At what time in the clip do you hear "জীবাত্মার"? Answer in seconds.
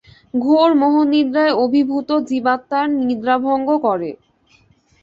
2.29-2.87